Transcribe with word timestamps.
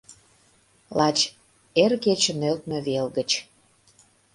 Лач 0.97 1.17
эр 1.83 1.91
кече 2.03 2.33
нöлтмö 2.41 2.77
вел 2.85 3.07
гыч 3.17 3.31